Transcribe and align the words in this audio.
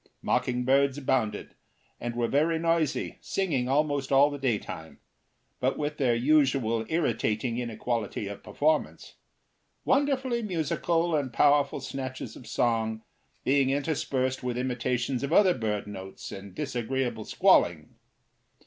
Mocking 0.23 0.65
birds 0.65 0.97
abounded, 0.97 1.53
and 1.99 2.15
were 2.15 2.27
very 2.27 2.57
noisy, 2.57 3.19
singing 3.21 3.69
almost 3.69 4.11
all 4.11 4.31
the 4.31 4.39
daytime, 4.39 4.99
but 5.59 5.77
with 5.77 5.97
their 5.97 6.15
usual 6.15 6.87
irritating 6.89 7.59
inequality 7.59 8.27
of 8.27 8.41
performance, 8.41 9.17
wonderfully 9.85 10.41
musical 10.41 11.15
and 11.15 11.31
powerful 11.31 11.79
snatches 11.79 12.35
of 12.35 12.47
song 12.47 13.03
being 13.43 13.69
interspersed 13.69 14.41
with 14.41 14.57
imitations 14.57 15.21
of 15.21 15.31
other 15.31 15.53
bird 15.53 15.85
notes 15.85 16.31
and 16.31 16.55
disagreeable 16.55 17.23
squalling. 17.23 17.93